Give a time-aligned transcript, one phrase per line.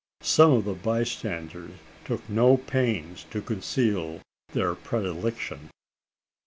[0.23, 1.73] Some of the bystanders
[2.05, 4.19] took no pains to conceal
[4.51, 5.69] their predilection.